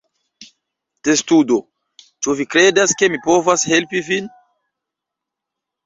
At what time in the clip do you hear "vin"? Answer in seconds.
4.13-4.35